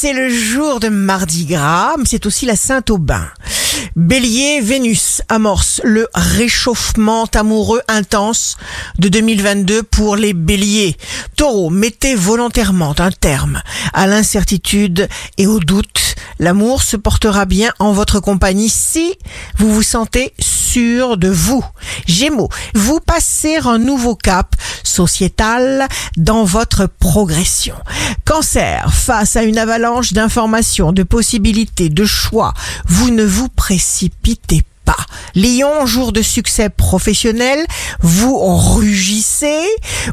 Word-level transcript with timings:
c'est 0.00 0.12
le 0.12 0.28
jour 0.28 0.78
de 0.78 0.88
Mardi 0.88 1.44
Gras, 1.44 1.96
mais 1.98 2.04
c'est 2.06 2.24
aussi 2.24 2.46
la 2.46 2.54
Saint-Aubin. 2.54 3.26
Bélier, 3.96 4.60
Vénus 4.60 5.22
amorce 5.28 5.80
le 5.82 6.06
réchauffement 6.14 7.24
amoureux 7.34 7.82
intense 7.88 8.56
de 9.00 9.08
2022 9.08 9.82
pour 9.82 10.14
les 10.14 10.34
béliers. 10.34 10.96
Taureau, 11.34 11.68
mettez 11.70 12.14
volontairement 12.14 12.94
un 12.98 13.10
terme 13.10 13.60
à 13.92 14.06
l'incertitude 14.06 15.08
et 15.36 15.48
au 15.48 15.58
doute. 15.58 16.14
L'amour 16.38 16.84
se 16.84 16.96
portera 16.96 17.44
bien 17.44 17.72
en 17.80 17.90
votre 17.90 18.20
compagnie 18.20 18.68
si 18.68 19.14
vous 19.56 19.74
vous 19.74 19.82
sentez 19.82 20.32
de 20.78 21.28
vous. 21.28 21.64
Gémeaux, 22.06 22.48
vous 22.74 23.00
passez 23.00 23.56
un 23.56 23.78
nouveau 23.78 24.14
cap 24.14 24.54
sociétal 24.84 25.88
dans 26.16 26.44
votre 26.44 26.86
progression. 26.86 27.74
Cancer, 28.24 28.92
face 28.92 29.34
à 29.34 29.42
une 29.42 29.58
avalanche 29.58 30.12
d'informations, 30.12 30.92
de 30.92 31.02
possibilités, 31.02 31.88
de 31.88 32.04
choix, 32.04 32.54
vous 32.86 33.10
ne 33.10 33.24
vous 33.24 33.48
précipitez 33.48 34.62
pas. 34.84 34.96
Lion, 35.34 35.84
jour 35.84 36.12
de 36.12 36.22
succès 36.22 36.68
professionnel, 36.70 37.58
vous 38.00 38.38
rugissez, 38.38 39.62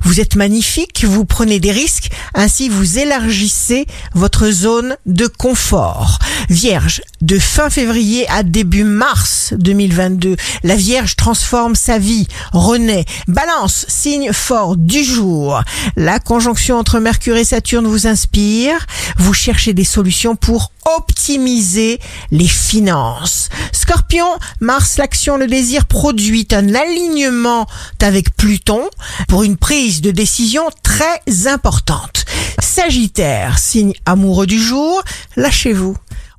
vous 0.03 0.19
êtes 0.19 0.35
magnifique, 0.35 1.05
vous 1.05 1.25
prenez 1.25 1.59
des 1.59 1.71
risques, 1.71 2.09
ainsi 2.33 2.69
vous 2.69 2.97
élargissez 2.97 3.85
votre 4.13 4.49
zone 4.49 4.97
de 5.05 5.27
confort. 5.27 6.19
Vierge, 6.49 7.01
de 7.21 7.39
fin 7.39 7.69
février 7.69 8.27
à 8.29 8.43
début 8.43 8.83
mars 8.83 9.53
2022, 9.57 10.35
la 10.63 10.75
Vierge 10.75 11.15
transforme 11.15 11.75
sa 11.75 11.97
vie, 11.97 12.27
renaît. 12.51 13.05
Balance, 13.27 13.85
signe 13.87 14.31
fort 14.33 14.77
du 14.77 15.03
jour. 15.03 15.61
La 15.95 16.19
conjonction 16.19 16.77
entre 16.77 16.99
Mercure 16.99 17.37
et 17.37 17.45
Saturne 17.45 17.87
vous 17.87 18.07
inspire, 18.07 18.85
vous 19.17 19.33
cherchez 19.33 19.73
des 19.73 19.83
solutions 19.83 20.35
pour 20.35 20.71
optimiser 20.97 21.99
les 22.31 22.47
finances. 22.47 23.49
Scorpion, 23.71 24.27
Mars, 24.59 24.97
l'action, 24.97 25.37
le 25.37 25.47
désir 25.47 25.85
produit 25.85 26.47
un 26.51 26.73
alignement 26.75 27.67
avec 28.01 28.35
Pluton 28.35 28.83
pour 29.27 29.43
une 29.43 29.57
prise 29.57 30.01
de 30.01 30.11
décision 30.11 30.63
très 30.83 31.47
importante. 31.47 32.25
Sagittaire, 32.59 33.57
signe 33.59 33.93
amoureux 34.05 34.47
du 34.47 34.61
jour, 34.61 35.03
lâchez-vous. 35.35 35.97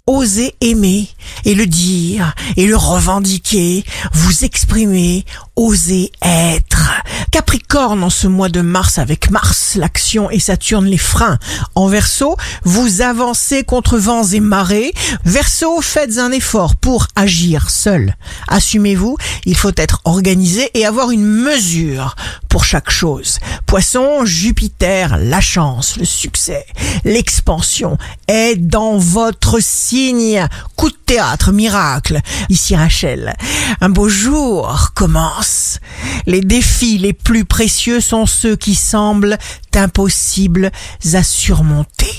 Osez 0.09 0.55
aimer 0.61 1.09
et 1.45 1.55
le 1.57 1.67
dire 1.67 2.33
et 2.57 2.67
le 2.67 2.77
revendiquer, 2.77 3.85
vous 4.13 4.45
exprimer, 4.45 5.25
osez 5.57 6.13
être. 6.23 6.76
Capricorne 7.37 8.03
en 8.03 8.09
ce 8.09 8.29
mois 8.29 8.49
de 8.49 8.63
mars 8.63 8.97
avec 8.97 9.31
Mars, 9.31 9.75
l'action 9.75 10.31
et 10.31 10.39
Saturne 10.39 10.87
les 10.87 10.97
freins. 10.97 11.39
En 11.75 11.87
Verseau, 11.87 12.35
vous 12.65 13.03
avancez 13.03 13.63
contre 13.63 13.99
vents 13.99 14.25
et 14.25 14.41
marées. 14.41 14.95
Verseau, 15.27 15.83
faites 15.83 16.17
un 16.17 16.33
effort 16.33 16.77
pour 16.77 17.09
agir 17.15 17.69
seul. 17.69 18.17
Assumez-vous, 18.49 19.19
il 19.45 19.55
faut 19.55 19.73
être 19.77 20.01
organisé 20.07 20.71
et 20.73 20.87
avoir 20.87 21.11
une 21.11 21.27
mesure 21.27 22.17
pour 22.49 22.65
chaque 22.65 22.89
chose. 22.89 23.39
Poisson, 23.67 24.25
Jupiter, 24.25 25.19
la 25.19 25.43
chance, 25.43 25.99
le 25.99 26.07
succès, 26.07 26.65
l'expansion 27.05 27.99
est 28.29 28.57
dans 28.57 28.97
votre 28.97 29.59
signe. 29.61 30.49
Coup 30.75 30.89
de 30.89 30.97
théâtre, 31.05 31.53
miracle. 31.53 32.19
Ici 32.49 32.75
Rachel. 32.75 33.35
Un 33.83 33.91
beau 33.91 34.09
jour 34.09 34.93
commence. 34.95 35.81
Les 36.27 36.41
défis 36.41 36.99
les 36.99 37.13
plus 37.13 37.45
précieux 37.45 38.01
sont 38.01 38.27
ceux 38.27 38.57
qui 38.57 38.75
semblent 38.75 39.39
impossibles 39.75 40.73
à 41.15 41.23
surmonter. 41.23 42.15